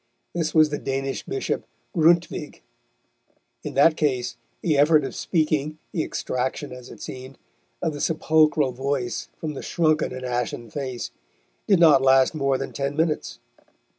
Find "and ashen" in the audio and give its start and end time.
10.11-10.71